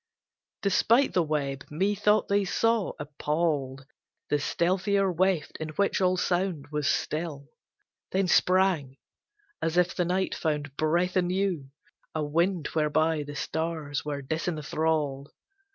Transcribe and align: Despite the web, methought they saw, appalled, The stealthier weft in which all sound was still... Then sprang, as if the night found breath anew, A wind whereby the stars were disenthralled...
Despite 0.63 1.13
the 1.13 1.21
web, 1.21 1.63
methought 1.69 2.27
they 2.27 2.43
saw, 2.43 2.93
appalled, 2.97 3.85
The 4.29 4.39
stealthier 4.39 5.11
weft 5.11 5.57
in 5.59 5.69
which 5.75 6.01
all 6.01 6.17
sound 6.17 6.69
was 6.71 6.87
still... 6.87 7.49
Then 8.11 8.27
sprang, 8.27 8.97
as 9.61 9.77
if 9.77 9.93
the 9.93 10.05
night 10.05 10.33
found 10.33 10.75
breath 10.75 11.15
anew, 11.15 11.69
A 12.15 12.23
wind 12.23 12.65
whereby 12.73 13.21
the 13.21 13.35
stars 13.35 14.03
were 14.03 14.23
disenthralled... 14.23 15.29